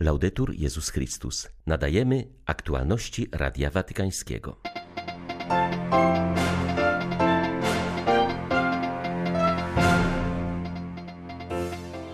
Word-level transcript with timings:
Laudetur 0.00 0.54
Jezus 0.54 0.90
Chrystus. 0.90 1.48
Nadajemy 1.66 2.28
aktualności 2.46 3.28
Radia 3.32 3.70
Watykańskiego. 3.70 4.60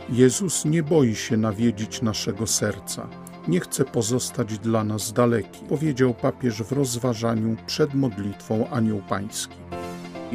Jezus 0.08 0.64
nie 0.64 0.82
boi 0.82 1.14
się 1.14 1.36
nawiedzić 1.36 2.02
naszego 2.02 2.46
serca. 2.46 3.08
Nie 3.48 3.60
chce 3.60 3.84
pozostać 3.84 4.58
dla 4.58 4.84
nas 4.84 5.12
daleki, 5.12 5.64
powiedział 5.68 6.14
papież 6.14 6.62
w 6.62 6.72
rozważaniu 6.72 7.56
przed 7.66 7.94
modlitwą 7.94 8.68
Anioł 8.70 9.02
Pański. 9.08 9.56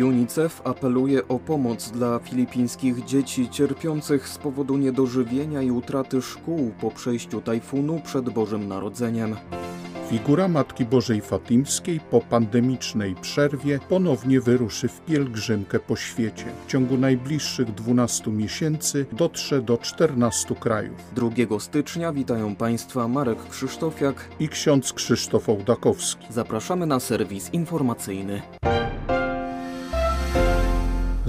UNICEF 0.04 0.62
apeluje 0.64 1.28
o 1.28 1.40
pomoc 1.40 1.92
dla 1.92 2.20
filipińskich 2.20 3.06
dzieci 3.06 3.50
cierpiących 3.50 4.28
z 4.28 4.38
powodu 4.38 4.78
niedożywienia 4.78 5.62
i 5.62 5.72
utraty 5.72 6.22
szkół 6.22 6.72
po 6.82 6.92
przejściu 6.92 7.42
tajfunu 7.42 8.02
przed 8.06 8.30
Bożym 8.30 8.68
Narodzeniem. 8.68 9.36
Figura 10.10 10.48
Matki 10.48 10.86
Bożej 10.86 11.22
Fatimskiej 11.22 12.00
po 12.00 12.22
pandemicznej 12.22 13.16
przerwie 13.16 13.80
ponownie 13.90 14.42
wyruszy 14.42 14.88
w 14.88 15.02
pielgrzymkę 15.02 15.80
po 15.80 15.96
świecie. 15.96 16.46
W 16.66 16.72
ciągu 16.72 16.98
najbliższych 16.98 17.74
12 17.74 18.32
miesięcy 18.32 19.06
dotrze 19.12 19.62
do 19.62 19.78
14 19.78 20.56
krajów. 20.56 20.98
2 21.16 21.60
stycznia 21.60 22.14
witają 22.14 22.56
Państwa 22.56 23.08
Marek 23.08 23.50
Krzysztofiak 23.50 24.30
i 24.40 24.50
ksiądz 24.50 24.94
Krzysztof 24.94 25.50
Ołdakowski. 25.50 26.26
Zapraszamy 26.30 26.86
na 26.86 27.00
serwis 27.00 27.54
informacyjny. 27.54 28.42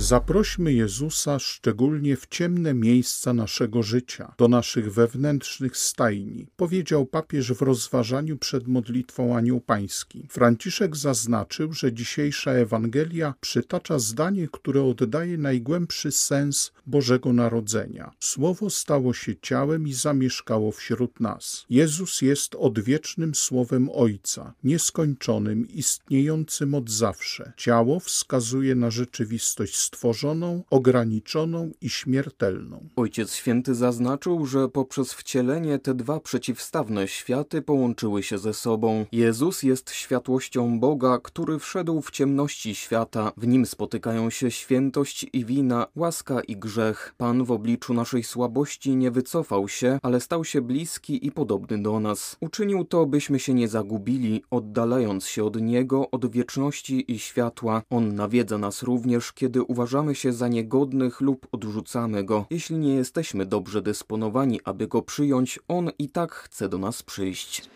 Zaprośmy 0.00 0.72
Jezusa 0.72 1.38
szczególnie 1.38 2.16
w 2.16 2.26
ciemne 2.26 2.74
miejsca 2.74 3.32
naszego 3.32 3.82
życia, 3.82 4.34
do 4.38 4.48
naszych 4.48 4.92
wewnętrznych 4.92 5.76
stajni, 5.76 6.46
powiedział 6.56 7.06
papież 7.06 7.52
w 7.52 7.62
rozważaniu 7.62 8.38
przed 8.38 8.68
modlitwą 8.68 9.36
Anioł 9.36 9.60
Pański. 9.60 10.26
Franciszek 10.30 10.96
zaznaczył, 10.96 11.72
że 11.72 11.92
dzisiejsza 11.92 12.50
Ewangelia 12.50 13.34
przytacza 13.40 13.98
zdanie, 13.98 14.48
które 14.52 14.82
oddaje 14.82 15.38
najgłębszy 15.38 16.12
sens 16.12 16.72
Bożego 16.86 17.32
Narodzenia. 17.32 18.10
Słowo 18.20 18.70
stało 18.70 19.14
się 19.14 19.36
ciałem 19.42 19.88
i 19.88 19.92
zamieszkało 19.92 20.72
wśród 20.72 21.20
nas. 21.20 21.66
Jezus 21.70 22.22
jest 22.22 22.54
odwiecznym 22.54 23.34
Słowem 23.34 23.88
Ojca, 23.92 24.54
nieskończonym, 24.64 25.68
istniejącym 25.68 26.74
od 26.74 26.90
zawsze. 26.90 27.52
Ciało 27.56 28.00
wskazuje 28.00 28.74
na 28.74 28.90
rzeczywistość 28.90 29.89
stworzoną, 29.94 30.62
ograniczoną 30.70 31.70
i 31.80 31.90
śmiertelną. 31.90 32.88
Ojciec 32.96 33.34
Święty 33.34 33.74
zaznaczył, 33.74 34.46
że 34.46 34.68
poprzez 34.68 35.12
wcielenie 35.12 35.78
te 35.78 35.94
dwa 35.94 36.20
przeciwstawne 36.20 37.08
światy 37.08 37.62
połączyły 37.62 38.22
się 38.22 38.38
ze 38.38 38.54
sobą. 38.54 39.06
Jezus 39.12 39.62
jest 39.62 39.90
światłością 39.90 40.80
Boga, 40.80 41.18
który 41.22 41.58
wszedł 41.58 42.00
w 42.00 42.10
ciemności 42.10 42.74
świata. 42.74 43.32
W 43.36 43.46
nim 43.46 43.66
spotykają 43.66 44.30
się 44.30 44.50
świętość 44.50 45.26
i 45.32 45.44
wina, 45.44 45.86
łaska 45.96 46.40
i 46.40 46.56
grzech. 46.56 47.14
Pan 47.18 47.44
w 47.44 47.52
obliczu 47.52 47.94
naszej 47.94 48.22
słabości 48.22 48.96
nie 48.96 49.10
wycofał 49.10 49.68
się, 49.68 49.98
ale 50.02 50.20
stał 50.20 50.44
się 50.44 50.60
bliski 50.60 51.26
i 51.26 51.32
podobny 51.32 51.82
do 51.82 52.00
nas. 52.00 52.36
Uczynił 52.40 52.84
to, 52.84 53.06
byśmy 53.06 53.38
się 53.38 53.54
nie 53.54 53.68
zagubili, 53.68 54.42
oddalając 54.50 55.26
się 55.26 55.44
od 55.44 55.60
Niego, 55.60 56.10
od 56.10 56.30
wieczności 56.30 57.12
i 57.12 57.18
światła. 57.18 57.82
On 57.90 58.14
nawiedza 58.14 58.58
nas 58.58 58.82
również, 58.82 59.32
kiedy 59.32 59.62
uważamy, 59.70 60.14
się 60.14 60.32
za 60.32 60.48
niegodnych 60.48 61.20
lub 61.20 61.46
odrzucamy 61.52 62.24
go. 62.24 62.46
Jeśli 62.50 62.76
nie 62.76 62.94
jesteśmy 62.94 63.46
dobrze 63.46 63.82
dysponowani, 63.82 64.60
aby 64.64 64.88
go 64.88 65.02
przyjąć, 65.02 65.58
on 65.68 65.90
i 65.98 66.08
tak 66.08 66.32
chce 66.32 66.68
do 66.68 66.78
nas 66.78 67.02
przyjść. 67.02 67.70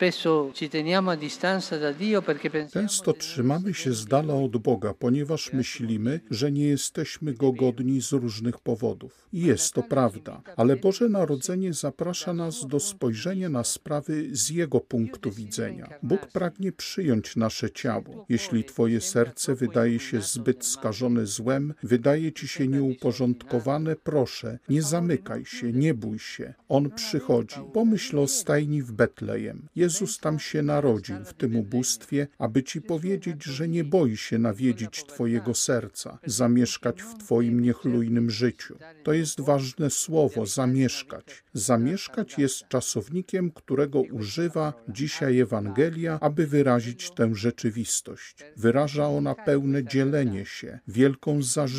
Często 2.73 3.13
trzymamy 3.13 3.75
się 3.75 3.93
z 3.93 4.07
dala 4.07 4.35
od 4.35 4.57
Boga, 4.57 4.95
ponieważ 4.95 5.53
myślimy, 5.53 6.21
że 6.31 6.53
nie 6.53 6.67
jesteśmy 6.67 7.35
go 7.35 7.53
godni 7.53 8.03
z 8.03 8.13
różnych 8.13 8.59
powodów. 8.59 9.29
I 9.33 9.41
jest 9.41 9.73
to 9.73 9.83
prawda, 9.83 10.43
ale 10.57 10.77
Boże 10.77 11.09
Narodzenie 11.09 11.73
zaprasza 11.73 12.35
nas 12.35 12.67
do 12.67 12.81
spojrzenia 12.81 13.49
na 13.49 13.65
sprawy 13.65 14.29
z 14.33 14.51
Jego 14.51 14.81
punktu 14.81 15.31
widzenia. 15.31 15.89
Bóg 16.03 16.27
pragnie 16.27 16.73
przyjąć 16.73 17.37
nasze 17.37 17.71
ciało. 17.71 18.27
Jeśli 18.29 18.65
Twoje 18.65 19.01
serce 19.01 19.55
wydaje 19.55 19.99
się 19.99 20.21
zbyt 20.21 20.65
skażone 20.65 21.27
złem, 21.27 21.75
wydaje 21.85 22.33
ci 22.33 22.49
się 22.49 22.69
nieuporządkowane, 22.69 23.97
proszę, 23.97 24.59
nie 24.69 24.83
zamykaj 24.83 25.45
się, 25.45 25.73
nie 25.73 25.95
bój 25.95 26.19
się. 26.19 26.55
On 26.69 26.91
przychodzi. 26.91 27.57
Pomyśl 27.73 28.19
o 28.19 28.27
stajni 28.29 28.83
w 28.83 28.93
Betlejem. 28.93 29.69
Jezus 29.77 30.19
tam 30.19 30.39
się 30.39 30.63
narodził, 30.63 31.17
w 31.25 31.35
tym 31.35 31.57
ubóstwie, 31.57 32.27
aby 32.39 32.63
ci 32.63 32.81
powiedzieć, 32.83 33.45
że 33.45 33.69
nie 33.69 33.85
boi 33.85 34.17
się 34.17 34.39
nawiedzić 34.39 35.05
twojego 35.05 35.55
serca, 35.55 36.19
zamieszkać 36.27 37.03
w 37.03 37.19
twoim 37.19 37.61
niechlujnym 37.61 38.31
życiu. 38.31 38.79
To 39.03 39.13
jest 39.13 39.41
ważne 39.41 39.91
słowo, 39.91 40.47
zamieszkać. 40.47 41.45
Zamieszkać 41.53 42.39
jest 42.39 42.69
czasownikiem, 42.69 43.51
którego 43.51 44.01
używa 44.01 44.73
dzisiaj 44.89 45.39
Ewangelia, 45.39 46.19
aby 46.21 46.47
wyrazić 46.47 47.11
tę 47.11 47.35
rzeczywistość. 47.35 48.37
Wyraża 48.57 49.09
ona 49.09 49.35
pełne 49.35 49.85
dzielenie 49.85 50.47
się, 50.47 50.79
wielką 50.89 51.43
zażyłość, 51.43 51.74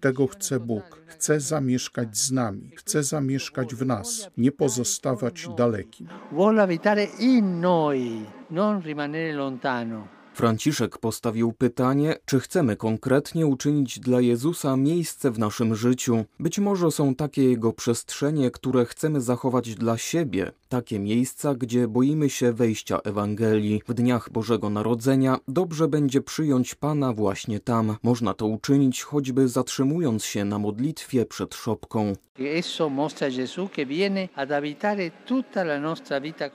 tego 0.00 0.26
chce 0.26 0.60
Bóg. 0.60 1.00
Chce 1.06 1.40
zamieszkać 1.40 2.16
z 2.16 2.32
nami, 2.32 2.70
chce 2.76 3.02
zamieszkać 3.02 3.74
w 3.74 3.86
nas, 3.86 4.30
nie 4.36 4.52
pozostawać 4.52 5.48
dalekim. 5.56 6.08
Vuole 6.32 6.62
abitare 6.62 7.04
in 7.18 7.60
noi, 7.60 8.26
non 8.50 8.82
rimanere 8.82 9.32
lontano. 9.32 10.13
Franciszek 10.34 10.98
postawił 10.98 11.52
pytanie, 11.52 12.16
czy 12.26 12.40
chcemy 12.40 12.76
konkretnie 12.76 13.46
uczynić 13.46 14.00
dla 14.00 14.20
Jezusa 14.20 14.76
miejsce 14.76 15.30
w 15.30 15.38
naszym 15.38 15.74
życiu. 15.74 16.24
Być 16.40 16.58
może 16.58 16.90
są 16.90 17.14
takie 17.14 17.44
jego 17.44 17.72
przestrzenie, 17.72 18.50
które 18.50 18.84
chcemy 18.84 19.20
zachować 19.20 19.74
dla 19.74 19.98
siebie, 19.98 20.52
takie 20.68 20.98
miejsca, 20.98 21.54
gdzie 21.54 21.88
boimy 21.88 22.30
się 22.30 22.52
wejścia 22.52 23.00
Ewangelii. 23.04 23.82
W 23.88 23.94
dniach 23.94 24.30
Bożego 24.30 24.70
Narodzenia 24.70 25.38
dobrze 25.48 25.88
będzie 25.88 26.20
przyjąć 26.20 26.74
Pana 26.74 27.12
właśnie 27.12 27.60
tam. 27.60 27.96
Można 28.02 28.34
to 28.34 28.46
uczynić 28.46 29.02
choćby 29.02 29.48
zatrzymując 29.48 30.24
się 30.24 30.44
na 30.44 30.58
modlitwie 30.58 31.26
przed 31.26 31.54
szopką. 31.54 32.12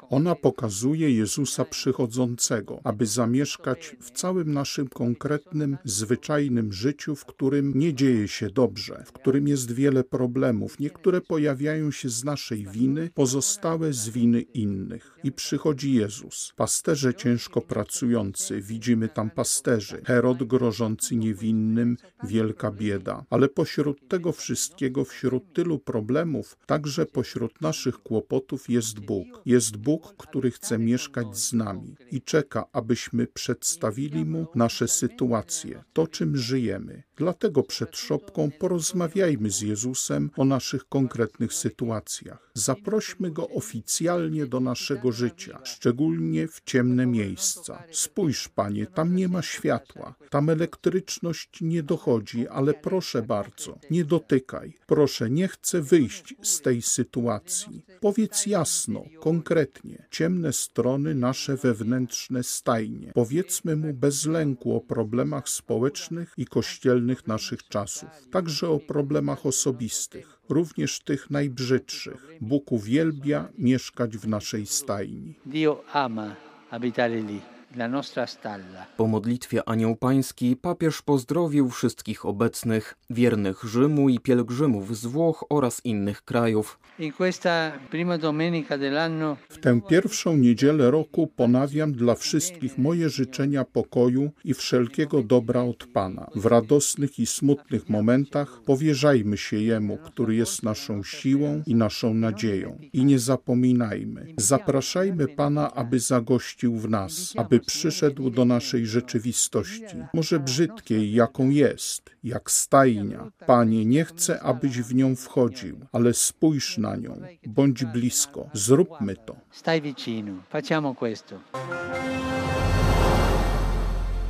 Ona 0.09 0.35
pokazuje 0.35 1.11
Jezusa 1.11 1.65
przychodzącego, 1.65 2.79
aby 2.83 3.05
zamieszkać 3.05 3.68
w 3.99 4.11
całym 4.11 4.53
naszym 4.53 4.87
konkretnym, 4.87 5.77
zwyczajnym 5.83 6.73
życiu, 6.73 7.15
w 7.15 7.25
którym 7.25 7.71
nie 7.75 7.93
dzieje 7.93 8.27
się 8.27 8.49
dobrze, 8.49 9.03
w 9.05 9.11
którym 9.11 9.47
jest 9.47 9.71
wiele 9.71 10.03
problemów. 10.03 10.79
Niektóre 10.79 11.21
pojawiają 11.21 11.91
się 11.91 12.09
z 12.09 12.23
naszej 12.23 12.65
winy, 12.65 13.09
pozostałe 13.13 13.93
z 13.93 14.09
winy 14.09 14.41
innych. 14.41 15.17
I 15.23 15.31
przychodzi 15.31 15.93
Jezus, 15.93 16.53
pasterze 16.55 17.13
ciężko 17.13 17.61
pracujący, 17.61 18.61
widzimy 18.61 19.09
tam 19.09 19.29
pasterzy, 19.29 20.01
Herod 20.05 20.43
grożący 20.43 21.15
niewinnym, 21.15 21.97
wielka 22.23 22.71
bieda. 22.71 23.25
Ale 23.29 23.49
pośród 23.49 24.07
tego 24.07 24.31
wszystkiego, 24.31 25.05
wśród 25.05 25.53
tylu 25.53 25.79
problemów, 25.79 26.57
także 26.65 27.05
pośród 27.05 27.61
naszych 27.61 27.97
kłopotów 27.97 28.69
jest 28.69 28.99
Bóg. 28.99 29.27
Jest 29.45 29.77
Bóg, 29.77 30.15
który 30.17 30.51
chce 30.51 30.79
mieszkać 30.79 31.37
z 31.37 31.53
nami 31.53 31.95
i 32.11 32.21
czeka, 32.21 32.65
abyśmy 32.71 33.27
przedstawili 33.59 34.25
Mu 34.25 34.47
nasze 34.55 34.87
sytuacje, 34.87 35.83
to 35.93 36.07
czym 36.07 36.37
żyjemy. 36.37 37.03
Dlatego 37.15 37.63
przed 37.63 37.97
szopką 37.97 38.51
porozmawiajmy 38.59 39.51
z 39.51 39.61
Jezusem 39.61 40.31
o 40.37 40.45
naszych 40.45 40.85
konkretnych 40.85 41.53
sytuacjach. 41.53 42.51
Zaprośmy 42.53 43.31
Go 43.31 43.49
oficjalnie 43.49 44.45
do 44.45 44.59
naszego 44.59 45.11
życia, 45.11 45.59
szczególnie 45.63 46.47
w 46.47 46.61
ciemne 46.65 47.05
miejsca. 47.05 47.83
Spójrz, 47.91 48.49
Panie, 48.49 48.85
tam 48.85 49.15
nie 49.15 49.27
ma 49.27 49.41
światła, 49.41 50.15
tam 50.29 50.49
elektryczność 50.49 51.49
nie 51.61 51.83
dochodzi, 51.83 52.47
ale 52.47 52.73
proszę 52.73 53.21
bardzo, 53.21 53.79
nie 53.91 54.05
dotykaj. 54.05 54.73
Proszę, 54.87 55.29
nie 55.29 55.47
chcę 55.47 55.81
wyjść 55.81 56.35
z 56.41 56.61
tej 56.61 56.81
sytuacji. 56.81 57.85
Powiedz 58.01 58.45
jasno, 58.45 59.03
konkretnie, 59.19 60.07
ciemne 60.11 60.53
strony 60.53 61.15
nasze 61.15 61.57
wewnętrzne 61.57 62.43
stajnie. 62.43 63.11
Powiedzmy 63.49 63.75
Mu 63.75 63.93
bez 63.93 64.25
lęku 64.25 64.75
o 64.75 64.81
problemach 64.81 65.49
społecznych 65.49 66.33
i 66.37 66.45
kościelnych 66.45 67.27
naszych 67.27 67.67
czasów, 67.67 68.09
także 68.31 68.69
o 68.69 68.79
problemach 68.79 69.45
osobistych, 69.45 70.39
również 70.49 70.99
tych 70.99 71.29
najbrzydszych. 71.29 72.27
Bóg 72.41 72.71
uwielbia 72.71 73.49
mieszkać 73.57 74.17
w 74.17 74.27
naszej 74.27 74.65
stajni. 74.65 75.35
Dio 75.45 75.83
ama 75.93 76.35
abitare 76.71 77.21
lì. 77.21 77.58
La 77.75 77.87
nostra 77.87 78.27
stalla. 78.27 78.85
Po 78.97 79.07
modlitwie 79.07 79.69
Anioł 79.69 79.95
Pański 79.95 80.55
papież 80.55 81.01
pozdrowił 81.01 81.69
wszystkich 81.69 82.25
obecnych, 82.25 82.95
wiernych 83.09 83.63
Rzymu 83.63 84.09
i 84.09 84.19
pielgrzymów 84.19 84.97
z 84.97 85.05
Włoch 85.05 85.45
oraz 85.49 85.85
innych 85.85 86.21
krajów. 86.21 86.79
In 86.99 87.11
questa 87.13 87.71
prima 87.91 88.17
domenica 88.17 88.77
dell'anno 88.77 89.35
W 89.49 89.57
tę 89.57 89.81
pierwszą 89.89 90.37
niedzielę 90.37 90.91
roku 90.91 91.27
ponawiam 91.27 91.91
dla 91.93 92.15
wszystkich 92.15 92.77
moje 92.77 93.09
życzenia 93.09 93.65
pokoju 93.65 94.31
i 94.43 94.53
wszelkiego 94.53 95.23
dobra 95.23 95.61
od 95.61 95.85
Pana. 95.85 96.27
W 96.35 96.45
radosnych 96.45 97.19
i 97.19 97.25
smutnych 97.25 97.89
momentach 97.89 98.61
powierzajmy 98.65 99.37
się 99.37 99.57
Jemu, 99.57 99.97
który 99.97 100.35
jest 100.35 100.63
naszą 100.63 101.03
siłą 101.03 101.63
i 101.65 101.75
naszą 101.75 102.13
nadzieją. 102.13 102.77
I 102.93 103.05
nie 103.05 103.19
zapominajmy, 103.19 104.33
zapraszajmy 104.37 105.27
Pana, 105.27 105.73
aby 105.73 105.99
zagościł 105.99 106.75
w 106.75 106.89
nas, 106.89 107.33
aby 107.37 107.58
przyszedł 107.59 108.29
do 108.29 108.45
naszej 108.45 108.85
rzeczywistości, 108.87 109.95
może 110.13 110.39
brzydkiej, 110.39 111.13
jaką 111.13 111.49
jest, 111.49 112.09
jak 112.23 112.51
stajnia. 112.51 113.31
Panie, 113.47 113.85
nie 113.85 114.05
chcę, 114.05 114.39
abyś 114.41 114.81
w 114.81 114.95
nią 114.95 115.15
wchodził, 115.15 115.79
ale 115.91 116.13
spójrz 116.13 116.77
na 116.77 116.95
nią, 116.95 117.21
bądź 117.47 117.85
blisko, 117.85 118.49
zróbmy 118.53 119.15
to. 119.15 119.35
stai 119.51 119.81
vicino. 119.81 120.33
Facciamo 120.49 120.95
questo. 120.95 121.39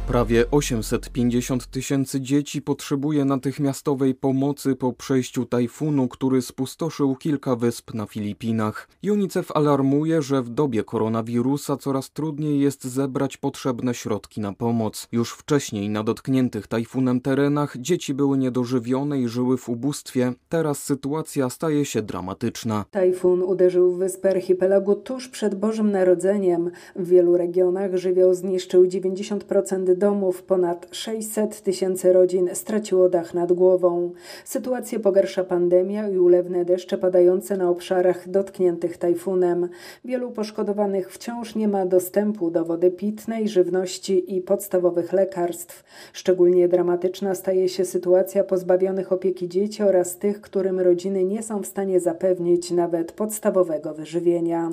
Prawie 0.10 0.46
850 0.52 1.68
tysięcy 1.68 2.22
dzieci 2.22 2.62
potrzebuje 2.62 3.26
natychmiastowej 3.26 4.16
pomocy 4.16 4.76
po 4.76 4.94
przejściu 4.94 5.46
tajfunu, 5.46 6.08
który 6.08 6.42
spustoszył 6.42 7.16
kilka 7.16 7.56
wysp 7.56 7.94
na 7.94 8.06
Filipinach. 8.06 8.90
UNICEF 9.12 9.52
alarmuje, 9.52 10.22
że 10.22 10.42
w 10.42 10.50
dobie 10.50 10.84
koronawirusa 10.84 11.78
coraz 11.78 12.12
trudniej 12.12 12.60
jest 12.60 12.84
zebrać 12.84 13.38
potrzebne 13.38 13.94
środki 13.94 14.42
na 14.42 14.54
pomoc. 14.54 15.08
Już 15.12 15.32
wcześniej 15.32 15.90
na 15.90 16.04
dotkniętych 16.04 16.68
tajfunem 16.68 17.22
terenach 17.22 17.78
dzieci 17.78 18.14
były 18.14 18.38
niedożywione 18.38 19.20
i 19.20 19.28
żyły 19.28 19.58
w 19.58 19.70
ubóstwie. 19.70 20.34
Teraz 20.50 20.84
sytuacja 20.84 21.50
staje 21.50 21.86
się 21.86 22.02
dramatyczna. 22.02 22.86
Tajfun 22.92 23.44
uderzył 23.44 23.92
w 23.92 23.98
wyspę 23.98 24.30
archipelagu 24.30 24.96
tuż 24.96 25.28
przed 25.28 25.56
Bożym 25.56 25.92
Narodzeniem. 25.92 26.72
W 26.96 27.08
wielu 27.08 27.38
regionach 27.38 27.96
żywioł 27.96 28.34
zniszczył 28.34 28.84
90% 28.86 29.99
domów, 30.00 30.44
ponad 30.44 30.88
600 30.92 31.62
tysięcy 31.62 32.14
rodzin 32.14 32.50
straciło 32.54 33.10
dach 33.10 33.34
nad 33.34 33.54
głową. 33.54 34.12
Sytuację 34.46 35.00
pogarsza 35.00 35.44
pandemia 35.44 36.10
i 36.10 36.18
ulewne 36.18 36.66
deszcze 36.66 36.98
padające 36.98 37.58
na 37.58 37.70
obszarach 37.70 38.30
dotkniętych 38.30 38.98
tajfunem. 38.98 39.70
Wielu 40.06 40.32
poszkodowanych 40.32 41.12
wciąż 41.12 41.56
nie 41.56 41.68
ma 41.68 41.86
dostępu 41.86 42.52
do 42.52 42.66
wody 42.66 42.92
pitnej, 42.92 43.50
żywności 43.50 44.36
i 44.36 44.42
podstawowych 44.42 45.14
lekarstw. 45.14 45.84
Szczególnie 46.14 46.68
dramatyczna 46.68 47.36
staje 47.36 47.70
się 47.70 47.86
sytuacja 47.86 48.44
pozbawionych 48.44 49.12
opieki 49.12 49.50
dzieci 49.50 49.84
oraz 49.84 50.18
tych, 50.18 50.42
którym 50.42 50.80
rodziny 50.80 51.26
nie 51.26 51.44
są 51.44 51.62
w 51.62 51.68
stanie 51.68 52.00
zapewnić 52.00 52.72
nawet 52.72 53.12
podstawowego 53.12 53.94
wyżywienia. 53.94 54.72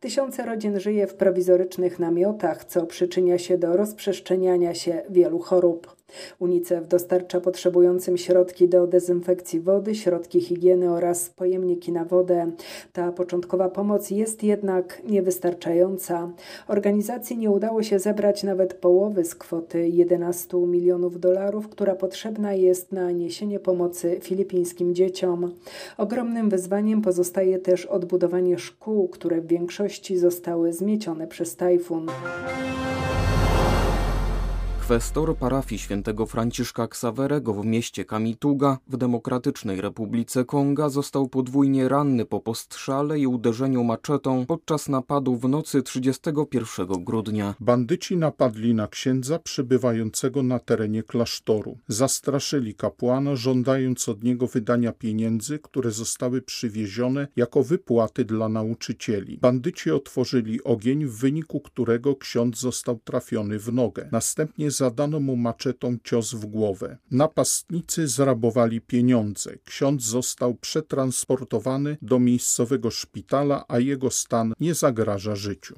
Tysiące 0.00 0.46
rodzin 0.46 0.80
żyje 0.80 1.06
w 1.06 1.14
prowizorycznych 1.14 1.98
namiotach, 1.98 2.64
co 2.64 2.86
przyczynia 2.86 3.38
się 3.38 3.58
do 3.58 3.76
rozprzestrzeniania 3.76 4.67
się 4.74 5.02
wielu 5.10 5.38
chorób. 5.38 5.98
UNICEF 6.38 6.88
dostarcza 6.88 7.40
potrzebującym 7.40 8.16
środki 8.18 8.68
do 8.68 8.86
dezynfekcji 8.86 9.60
wody, 9.60 9.94
środki 9.94 10.40
higieny 10.40 10.90
oraz 10.90 11.30
pojemniki 11.30 11.92
na 11.92 12.04
wodę. 12.04 12.50
Ta 12.92 13.12
początkowa 13.12 13.68
pomoc 13.68 14.10
jest 14.10 14.42
jednak 14.42 15.02
niewystarczająca. 15.04 16.30
Organizacji 16.68 17.38
nie 17.38 17.50
udało 17.50 17.82
się 17.82 17.98
zebrać 17.98 18.42
nawet 18.42 18.74
połowy 18.74 19.24
z 19.24 19.34
kwoty 19.34 19.88
11 19.88 20.56
milionów 20.58 21.20
dolarów, 21.20 21.68
która 21.68 21.94
potrzebna 21.94 22.54
jest 22.54 22.92
na 22.92 23.10
niesienie 23.10 23.58
pomocy 23.58 24.18
filipińskim 24.22 24.94
dzieciom. 24.94 25.54
Ogromnym 25.98 26.50
wyzwaniem 26.50 27.02
pozostaje 27.02 27.58
też 27.58 27.86
odbudowanie 27.86 28.58
szkół, 28.58 29.08
które 29.08 29.40
w 29.40 29.46
większości 29.46 30.18
zostały 30.18 30.72
zmiecione 30.72 31.26
przez 31.26 31.56
tajfun. 31.56 32.06
Kwestor 34.88 35.36
parafii 35.36 35.78
świętego 35.78 36.26
Franciszka 36.26 36.88
Ksawerego 36.88 37.54
w 37.54 37.66
mieście 37.66 38.04
Kamituga 38.04 38.78
w 38.88 38.96
Demokratycznej 38.96 39.80
Republice 39.80 40.44
Konga 40.44 40.88
został 40.88 41.28
podwójnie 41.28 41.88
ranny 41.88 42.24
po 42.24 42.40
postrzale 42.40 43.18
i 43.18 43.26
uderzeniu 43.26 43.84
maczetą 43.84 44.46
podczas 44.46 44.88
napadu 44.88 45.36
w 45.36 45.48
nocy 45.48 45.82
31 45.82 46.86
grudnia. 47.04 47.54
Bandyci 47.60 48.16
napadli 48.16 48.74
na 48.74 48.88
księdza 48.88 49.38
przybywającego 49.38 50.42
na 50.42 50.58
terenie 50.58 51.02
klasztoru. 51.02 51.78
Zastraszyli 51.88 52.74
kapłana, 52.74 53.36
żądając 53.36 54.08
od 54.08 54.24
niego 54.24 54.46
wydania 54.46 54.92
pieniędzy, 54.92 55.58
które 55.58 55.90
zostały 55.90 56.42
przywiezione 56.42 57.28
jako 57.36 57.62
wypłaty 57.62 58.24
dla 58.24 58.48
nauczycieli. 58.48 59.38
Bandyci 59.38 59.90
otworzyli 59.90 60.64
ogień, 60.64 61.06
w 61.06 61.16
wyniku 61.16 61.60
którego 61.60 62.16
ksiądz 62.16 62.60
został 62.60 62.98
trafiony 63.04 63.58
w 63.58 63.72
nogę. 63.72 64.08
Następnie 64.12 64.70
zadano 64.78 65.20
mu 65.20 65.36
maczetą 65.36 65.96
cios 66.04 66.34
w 66.34 66.46
głowę. 66.46 66.98
Napastnicy 67.10 68.08
zrabowali 68.08 68.80
pieniądze. 68.80 69.50
Ksiądz 69.64 70.04
został 70.04 70.54
przetransportowany 70.54 71.96
do 72.02 72.18
miejscowego 72.18 72.90
szpitala, 72.90 73.64
a 73.68 73.78
jego 73.78 74.10
stan 74.10 74.52
nie 74.60 74.74
zagraża 74.74 75.36
życiu. 75.36 75.74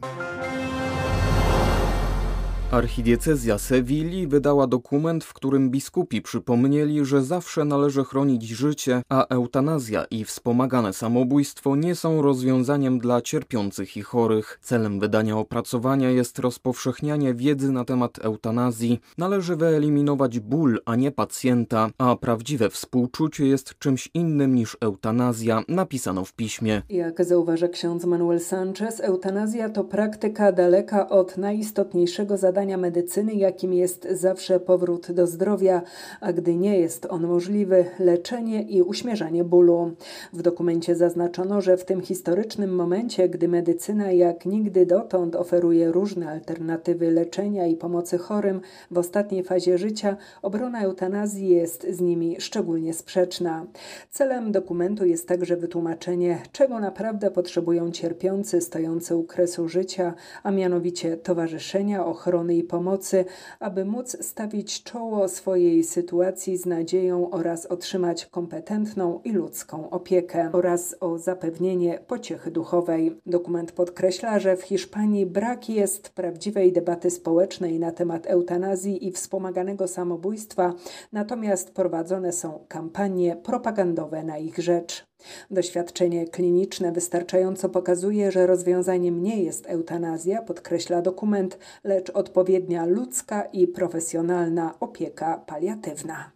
Archidiecezja 2.71 3.59
Sewilli 3.59 4.27
wydała 4.27 4.67
dokument, 4.67 5.25
w 5.25 5.33
którym 5.33 5.71
biskupi 5.71 6.23
przypomnieli, 6.23 7.05
że 7.05 7.23
zawsze 7.23 7.65
należy 7.65 8.05
chronić 8.05 8.49
życie, 8.49 9.03
a 9.09 9.27
eutanazja 9.27 10.05
i 10.11 10.25
wspomagane 10.25 10.93
samobójstwo 10.93 11.77
nie 11.77 11.95
są 11.95 12.23
rozwiązaniem 12.23 12.99
dla 12.99 13.21
cierpiących 13.23 13.97
i 13.97 14.03
chorych. 14.03 14.59
Celem 14.63 15.01
wydania 15.01 15.37
opracowania 15.37 16.11
jest 16.11 16.39
rozpowszechnianie 16.39 17.35
wiedzy 17.35 17.73
na 17.73 17.85
temat 17.85 18.19
eutanazji. 18.19 19.01
Należy 19.19 19.57
wyeliminować 19.57 20.41
ból, 20.41 20.81
a 20.85 20.97
nie 20.97 21.11
pacjenta, 21.11 21.91
a 21.99 22.17
prawdziwe 22.17 22.71
współczucie 22.71 23.47
jest 23.47 23.79
czymś 23.79 24.11
innym 24.15 24.55
niż 24.55 24.77
eutanazja, 24.81 25.63
napisano 25.69 26.25
w 26.25 26.33
piśmie. 26.33 26.83
Jak 26.89 27.25
zauważa 27.25 27.69
ksiądz 27.69 28.05
Manuel 28.05 28.41
Sanchez, 28.41 29.01
eutanazja 29.01 29.69
to 29.69 29.85
praktyka 29.85 30.53
daleka 30.53 31.09
od 31.09 31.37
najistotniejszego 31.37 32.37
zadania 32.37 32.60
medycyny, 32.67 33.35
jakim 33.35 33.75
jest 33.75 34.09
zawsze 34.11 34.61
powrót 34.61 35.13
do 35.13 35.27
zdrowia, 35.27 35.83
a 36.21 36.33
gdy 36.33 36.57
nie 36.57 36.79
jest 36.79 37.07
on 37.11 37.27
możliwy, 37.27 37.85
leczenie 37.99 38.63
i 38.63 38.83
uśmierzanie 38.83 39.45
bólu. 39.45 39.93
W 40.33 40.43
dokumencie 40.43 40.97
zaznaczono, 40.97 41.61
że 41.61 41.77
w 41.77 41.85
tym 41.85 42.01
historycznym 42.01 42.75
momencie, 42.75 43.29
gdy 43.29 43.49
medycyna 43.49 44.13
jak 44.13 44.47
nigdy 44.47 44.87
dotąd 44.87 45.37
oferuje 45.37 45.93
różne 45.93 46.31
alternatywy 46.31 47.11
leczenia 47.11 47.67
i 47.67 47.77
pomocy 47.77 48.19
chorym 48.19 48.61
w 48.91 48.99
ostatniej 48.99 49.45
fazie 49.45 49.79
życia, 49.79 50.17
obrona 50.43 50.83
eutanazji 50.83 51.49
jest 51.49 51.87
z 51.91 52.01
nimi 52.01 52.37
szczególnie 52.41 52.95
sprzeczna. 52.95 53.67
Celem 54.11 54.53
dokumentu 54.53 55.05
jest 55.05 55.29
także 55.29 55.57
wytłumaczenie, 55.57 56.39
czego 56.53 56.81
naprawdę 56.81 57.31
potrzebują 57.31 57.91
cierpiący 57.91 58.61
stojący 58.61 59.17
u 59.17 59.25
kresu 59.25 59.69
życia, 59.69 60.15
a 60.43 60.51
mianowicie 60.51 61.17
towarzyszenia, 61.17 62.07
ochrony 62.07 62.50
i 62.51 62.65
pomocy, 62.65 63.25
aby 63.61 63.85
móc 63.85 64.17
stawić 64.21 64.83
czoło 64.83 65.29
swojej 65.29 65.85
sytuacji 65.85 66.57
z 66.57 66.67
nadzieją 66.67 67.31
oraz 67.31 67.67
otrzymać 67.67 68.27
kompetentną 68.27 69.21
i 69.25 69.33
ludzką 69.33 69.91
opiekę 69.91 70.51
oraz 70.53 70.97
o 71.01 71.19
zapewnienie 71.19 71.99
pociechy 72.07 72.51
duchowej. 72.51 73.21
Dokument 73.27 73.73
podkreśla, 73.73 74.39
że 74.39 74.57
w 74.57 74.63
Hiszpanii 74.63 75.27
brak 75.27 75.69
jest 75.69 76.09
prawdziwej 76.09 76.73
debaty 76.73 77.11
społecznej 77.11 77.79
na 77.79 77.93
temat 77.93 78.27
eutanazji 78.27 79.07
i 79.07 79.13
wspomaganego 79.13 79.89
samobójstwa, 79.89 80.75
natomiast 81.13 81.71
prowadzone 81.75 82.33
są 82.33 82.65
kampanie 82.69 83.37
propagandowe 83.37 84.23
na 84.23 84.39
ich 84.39 84.59
rzecz. 84.59 85.10
Doświadczenie 85.51 86.29
kliniczne 86.29 86.93
wystarczająco 86.93 87.69
pokazuje, 87.69 88.33
że 88.33 88.47
rozwiązaniem 88.47 89.23
nie 89.23 89.43
jest 89.43 89.67
eutanazja, 89.67 90.43
podkreśla 90.43 91.03
dokument, 91.03 91.59
lecz 91.85 92.11
odpowiednia 92.11 92.87
ludzka 92.87 93.43
i 93.43 93.67
profesjonalna 93.67 94.75
opieka 94.81 95.43
paliatywna. 95.47 96.31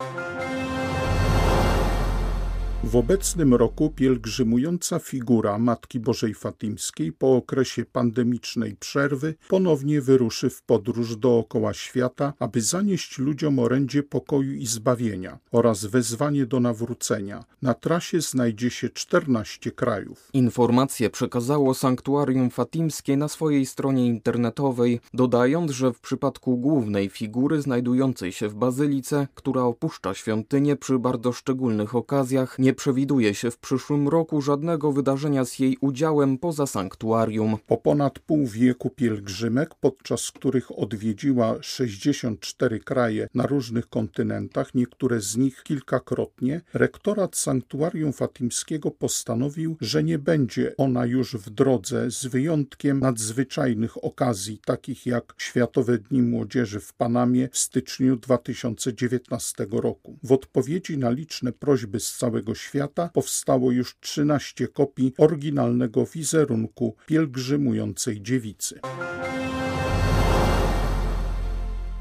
W 2.85 2.97
obecnym 2.97 3.55
roku 3.55 3.91
pielgrzymująca 3.91 4.99
figura 4.99 5.59
Matki 5.59 6.01
Bożej 6.01 6.35
Fatimskiej 6.35 7.13
po 7.13 7.37
okresie 7.37 7.85
pandemicznej 7.85 8.77
przerwy 8.77 9.35
ponownie 9.49 10.01
wyruszy 10.01 10.51
w 10.51 10.63
podróż 10.63 11.17
dookoła 11.17 11.75
świata, 11.75 12.33
aby 12.39 12.61
zanieść 12.61 13.19
ludziom 13.19 13.59
orędzie 13.59 14.03
pokoju 14.03 14.53
i 14.53 14.67
zbawienia 14.67 15.39
oraz 15.53 15.85
wezwanie 15.85 16.47
do 16.47 16.61
nawrócenia. 16.61 17.45
Na 17.63 17.75
trasie 17.75 18.21
znajdzie 18.21 18.71
się 18.71 18.89
14 18.89 19.71
krajów. 19.71 20.31
Informacje 20.33 21.11
przekazało 21.11 21.75
Sanktuarium 21.75 22.51
Fatimskie 22.51 23.17
na 23.17 23.29
swojej 23.29 23.67
stronie 23.67 24.07
internetowej, 24.07 25.01
dodając, 25.15 25.71
że 25.71 25.93
w 25.93 26.01
przypadku 26.01 26.57
głównej 26.57 27.09
figury 27.09 27.63
znajdującej 27.63 28.33
się 28.33 28.49
w 28.49 28.55
bazylice, 28.55 29.29
która 29.35 29.63
opuszcza 29.63 30.15
świątynię 30.15 30.77
przy 30.77 30.99
bardzo 30.99 31.33
szczególnych 31.33 31.95
okazjach, 31.95 32.59
nie 32.59 32.74
przewiduje 32.75 33.35
się 33.35 33.51
w 33.51 33.59
przyszłym 33.59 34.09
roku 34.09 34.43
żadnego 34.43 34.93
wydarzenia 34.93 35.45
z 35.45 35.59
jej 35.59 35.77
udziałem 35.81 36.39
poza 36.39 36.67
sanktuarium. 36.67 37.57
Po 37.67 37.77
ponad 37.77 38.19
pół 38.19 38.47
wieku 38.47 38.91
pielgrzymek, 38.91 39.75
podczas 39.75 40.31
których 40.31 40.79
odwiedziła 40.79 41.57
64 41.61 42.81
kraje 42.81 43.29
na 43.35 43.47
różnych 43.47 43.89
kontynentach, 43.89 44.75
niektóre 44.75 45.21
z 45.21 45.37
nich 45.37 45.63
kilkakrotnie, 45.63 46.61
rektorat 46.75 47.37
sanktuarium 47.37 48.13
fatimskiego 48.13 48.91
postanowił, 48.91 49.77
że 49.81 50.05
nie 50.05 50.19
będzie 50.19 50.75
ona 50.77 51.07
już 51.07 51.35
w 51.35 51.51
drodze 51.51 52.11
z 52.11 52.27
wyjątkiem 52.27 53.01
nadzwyczajnych 53.01 54.05
okazji, 54.05 54.61
takich 54.65 55.07
jak 55.07 55.35
Światowe 55.39 55.99
Dni 55.99 56.23
Młodzieży 56.23 56.81
w 56.81 56.93
Panamie 56.93 57.49
w 57.53 57.59
styczniu 57.59 58.17
2019 58.17 59.67
roku. 59.71 60.19
W 60.23 60.33
odpowiedzi 60.33 60.99
na 60.99 61.11
liczne 61.11 61.53
prośby 61.53 62.01
z 62.01 62.17
całego 62.17 62.55
świata 62.65 63.11
powstało 63.15 63.71
już 63.73 63.97
13 64.01 64.69
kopii 64.69 65.13
oryginalnego 65.19 66.07
wizerunku 66.07 66.97
pielgrzymującej 67.07 68.23
dziewicy. 68.23 68.81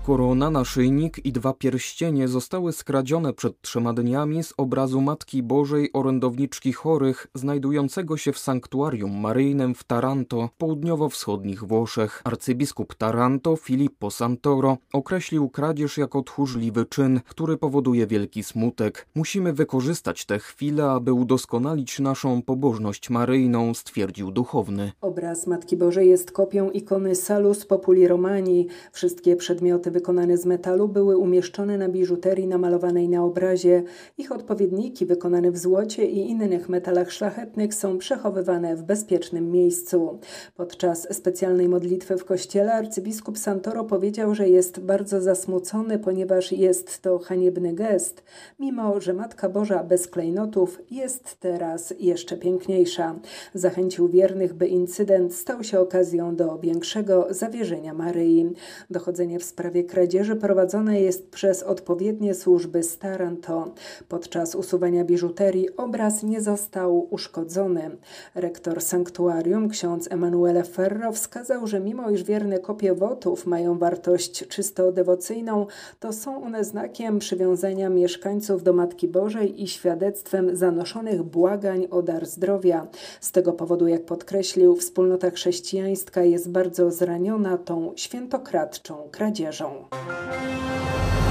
Korona, 0.06 0.50
naszyjnik 0.50 1.26
i 1.26 1.32
dwa 1.32 1.54
pierścienie 1.54 2.28
zostały 2.28 2.72
skradzione 2.72 3.34
przed 3.34 3.62
trzema 3.62 3.94
dniami 3.94 4.44
z 4.44 4.54
obrazu 4.58 5.02
Matki 5.02 5.44
Bożej 5.44 5.90
Orędowniczki 5.94 6.74
Chorych, 6.74 7.28
znajdującego 7.36 8.18
się 8.18 8.32
w 8.32 8.40
sanktuarium 8.40 9.20
maryjnym 9.20 9.76
w 9.76 9.84
Taranto, 9.84 10.50
południowo-wschodnich 10.58 11.64
Włoszech. 11.64 12.22
Arcybiskup 12.24 12.96
Taranto, 12.96 13.56
Filippo 13.56 14.12
Santoro, 14.12 14.78
określił 14.94 15.50
kradzież 15.50 15.98
jako 15.98 16.24
tchórzliwy 16.24 16.86
czyn, 16.86 17.20
który 17.28 17.58
powoduje 17.58 18.08
wielki 18.08 18.44
smutek. 18.44 19.08
Musimy 19.16 19.54
wykorzystać 19.54 20.26
tę 20.26 20.40
chwilę, 20.40 20.86
aby 20.86 21.14
udoskonalić 21.14 22.00
naszą 22.00 22.42
pobożność 22.42 23.10
maryjną, 23.10 23.74
stwierdził 23.74 24.32
duchowny. 24.32 24.92
Obraz 25.02 25.48
Matki 25.48 25.78
Bożej 25.78 26.10
jest 26.10 26.32
kopią 26.32 26.72
ikony 26.72 27.16
Salus 27.16 27.66
Populi 27.66 28.08
Romani. 28.08 28.68
Wszystkie 28.92 29.36
przedmioty 29.36 29.93
wykonane 29.94 30.38
z 30.38 30.46
metalu 30.46 30.88
były 30.88 31.18
umieszczone 31.18 31.78
na 31.78 31.90
biżuterii 31.90 32.48
namalowanej 32.48 33.10
na 33.10 33.24
obrazie. 33.24 33.84
Ich 34.18 34.32
odpowiedniki 34.32 35.06
wykonane 35.06 35.52
w 35.52 35.58
złocie 35.58 36.06
i 36.06 36.30
innych 36.30 36.70
metalach 36.70 37.12
szlachetnych 37.12 37.74
są 37.74 37.98
przechowywane 37.98 38.76
w 38.76 38.84
bezpiecznym 38.84 39.52
miejscu. 39.52 40.20
Podczas 40.56 41.16
specjalnej 41.16 41.70
modlitwy 41.70 42.18
w 42.18 42.26
kościele 42.26 42.74
arcybiskup 42.74 43.38
Santoro 43.38 43.84
powiedział, 43.84 44.36
że 44.36 44.50
jest 44.50 44.80
bardzo 44.80 45.22
zasmucony, 45.22 46.00
ponieważ 46.00 46.52
jest 46.52 47.02
to 47.02 47.20
haniebny 47.20 47.74
gest, 47.74 48.24
mimo 48.60 49.02
że 49.02 49.14
Matka 49.14 49.50
Boża 49.50 49.84
bez 49.84 50.08
klejnotów 50.08 50.80
jest 50.92 51.40
teraz 51.40 51.94
jeszcze 52.00 52.38
piękniejsza. 52.38 53.16
Zachęcił 53.54 54.08
wiernych, 54.08 54.54
by 54.54 54.68
incydent 54.68 55.34
stał 55.34 55.64
się 55.64 55.80
okazją 55.80 56.36
do 56.36 56.60
większego 56.60 57.28
zawierzenia 57.30 57.94
Maryi. 57.94 58.52
Dochodzenie 58.90 59.40
w 59.40 59.44
sprawie 59.44 59.83
kradzieży 59.84 60.36
prowadzone 60.36 61.02
jest 61.02 61.30
przez 61.30 61.64
odpowiednie 61.64 62.34
służby 62.34 62.84
z 62.84 62.98
Taranto. 62.98 63.74
Podczas 64.08 64.56
usuwania 64.56 65.04
biżuterii 65.04 65.76
obraz 65.76 66.24
nie 66.24 66.42
został 66.42 67.08
uszkodzony. 67.10 67.98
Rektor 68.36 68.82
sanktuarium, 68.82 69.70
ksiądz 69.70 70.12
Emanuele 70.12 70.64
Ferro, 70.64 71.12
wskazał, 71.12 71.68
że 71.68 71.80
mimo 71.80 72.10
iż 72.10 72.24
wierne 72.24 72.60
kopie 72.60 72.94
wotów 72.94 73.46
mają 73.46 73.78
wartość 73.78 74.48
czysto 74.48 74.92
dewocyjną, 74.92 75.68
to 76.00 76.14
są 76.14 76.44
one 76.44 76.64
znakiem 76.64 77.20
przywiązania 77.20 77.90
mieszkańców 77.90 78.64
do 78.64 78.74
Matki 78.74 79.08
Bożej 79.08 79.64
i 79.64 79.68
świadectwem 79.68 80.58
zanoszonych 80.58 81.24
błagań 81.24 81.88
o 81.92 82.02
dar 82.02 82.26
zdrowia. 82.26 82.88
Z 83.22 83.32
tego 83.32 83.54
powodu, 83.54 83.88
jak 83.88 84.06
podkreślił, 84.06 84.76
wspólnota 84.76 85.32
chrześcijańska 85.32 86.24
jest 86.24 86.50
bardzo 86.50 86.92
zraniona 86.92 87.58
tą 87.58 87.94
świętokradczą 87.96 89.08
kradzieżą. 89.12 89.73
Chão. 89.74 91.23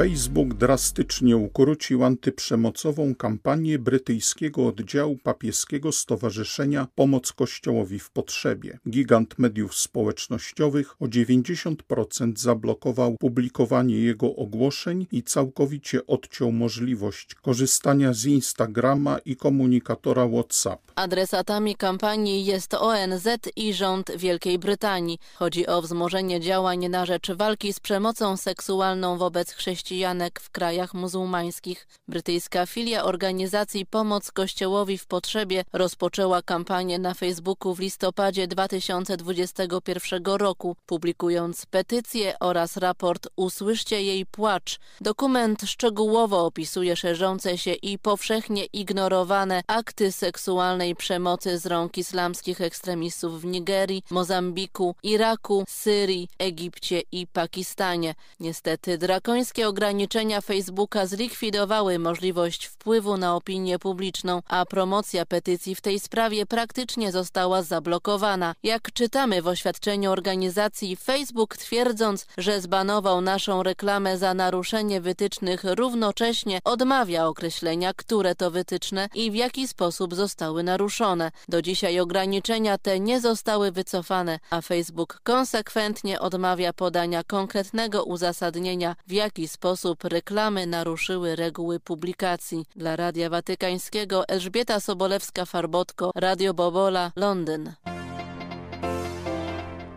Facebook 0.00 0.54
drastycznie 0.54 1.36
ukrócił 1.36 2.04
antyprzemocową 2.04 3.14
kampanię 3.14 3.78
brytyjskiego 3.78 4.66
oddziału 4.66 5.16
papieskiego 5.16 5.92
Stowarzyszenia 5.92 6.86
Pomoc 6.94 7.32
Kościołowi 7.32 7.98
w 7.98 8.10
Potrzebie. 8.10 8.78
Gigant 8.88 9.38
mediów 9.38 9.74
społecznościowych 9.74 11.02
o 11.02 11.04
90% 11.04 12.38
zablokował 12.38 13.16
publikowanie 13.16 13.98
jego 13.98 14.36
ogłoszeń 14.36 15.06
i 15.12 15.22
całkowicie 15.22 16.06
odciął 16.06 16.52
możliwość 16.52 17.34
korzystania 17.34 18.12
z 18.12 18.24
Instagrama 18.26 19.18
i 19.18 19.36
komunikatora 19.36 20.28
WhatsApp. 20.28 20.92
Adresatami 20.94 21.76
kampanii 21.76 22.44
jest 22.44 22.74
ONZ 22.74 23.28
i 23.56 23.74
rząd 23.74 24.10
Wielkiej 24.16 24.58
Brytanii. 24.58 25.18
Chodzi 25.34 25.66
o 25.66 25.82
wzmożenie 25.82 26.40
działań 26.40 26.88
na 26.88 27.06
rzecz 27.06 27.32
walki 27.32 27.72
z 27.72 27.80
przemocą 27.80 28.36
seksualną 28.36 29.18
wobec 29.18 29.52
chrześcijan 29.52 29.89
chrześcijanek 29.90 30.40
w 30.40 30.50
krajach 30.50 30.94
muzułmańskich. 30.94 31.88
Brytyjska 32.08 32.66
filia 32.66 33.04
organizacji 33.04 33.86
Pomoc 33.86 34.32
Kościołowi 34.32 34.98
w 34.98 35.06
Potrzebie 35.06 35.64
rozpoczęła 35.72 36.42
kampanię 36.42 36.98
na 36.98 37.14
Facebooku 37.14 37.74
w 37.74 37.80
listopadzie 37.80 38.46
2021 38.46 40.24
roku, 40.24 40.76
publikując 40.86 41.66
petycję 41.66 42.34
oraz 42.40 42.76
raport 42.76 43.28
Usłyszcie 43.36 44.02
jej 44.02 44.26
płacz. 44.26 44.78
Dokument 45.00 45.62
szczegółowo 45.62 46.46
opisuje 46.46 46.96
szerzące 46.96 47.58
się 47.58 47.72
i 47.72 47.98
powszechnie 47.98 48.64
ignorowane 48.72 49.62
akty 49.66 50.12
seksualnej 50.12 50.96
przemocy 50.96 51.58
z 51.58 51.66
rąk 51.66 51.98
islamskich 51.98 52.60
ekstremistów 52.60 53.40
w 53.40 53.44
Nigerii, 53.44 54.02
Mozambiku, 54.10 54.94
Iraku, 55.02 55.64
Syrii, 55.68 56.28
Egipcie 56.38 57.02
i 57.12 57.26
Pakistanie. 57.26 58.14
Niestety 58.40 58.98
drakońskie 58.98 59.68
ograniczenia 59.70 60.40
Facebooka 60.40 61.06
zlikwidowały 61.06 61.98
możliwość 61.98 62.66
wpływu 62.66 63.16
na 63.16 63.36
opinię 63.36 63.78
publiczną, 63.78 64.42
a 64.48 64.66
promocja 64.66 65.26
petycji 65.26 65.74
w 65.74 65.80
tej 65.80 66.00
sprawie 66.00 66.46
praktycznie 66.46 67.12
została 67.12 67.62
zablokowana. 67.62 68.54
Jak 68.62 68.92
czytamy 68.92 69.42
w 69.42 69.46
oświadczeniu 69.46 70.10
organizacji, 70.12 70.96
Facebook 70.96 71.56
twierdząc, 71.56 72.26
że 72.38 72.60
zbanował 72.60 73.20
naszą 73.20 73.62
reklamę 73.62 74.18
za 74.18 74.34
naruszenie 74.34 75.00
wytycznych, 75.00 75.64
równocześnie 75.64 76.58
odmawia 76.64 77.26
określenia, 77.26 77.92
które 77.96 78.34
to 78.34 78.50
wytyczne 78.50 79.08
i 79.14 79.30
w 79.30 79.34
jaki 79.34 79.68
sposób 79.68 80.14
zostały 80.14 80.62
naruszone. 80.62 81.30
Do 81.48 81.62
dzisiaj 81.62 82.00
ograniczenia 82.00 82.78
te 82.78 83.00
nie 83.00 83.20
zostały 83.20 83.72
wycofane, 83.72 84.38
a 84.50 84.60
Facebook 84.60 85.20
konsekwentnie 85.22 86.20
odmawia 86.20 86.72
podania 86.72 87.24
konkretnego 87.24 88.04
uzasadnienia, 88.04 88.96
w 89.06 89.12
jaki 89.12 89.48
sposób 89.48 89.59
sposób 89.60 90.04
reklamy 90.04 90.66
naruszyły 90.66 91.36
reguły 91.36 91.80
publikacji. 91.80 92.66
Dla 92.76 92.96
Radia 92.96 93.30
Watykańskiego 93.30 94.28
Elżbieta 94.28 94.78
Sobolewska-Farbotko, 94.78 96.10
Radio 96.14 96.54
Bobola, 96.54 97.12
Londyn. 97.16 97.72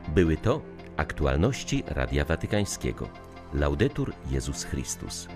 Były 0.08 0.38
to 0.38 0.62
aktualności 0.98 1.84
Radia 1.88 2.26
Watykańskiego. 2.26 3.10
Laudetur 3.54 4.14
Jezus 4.32 4.64
Chrystus. 4.64 5.28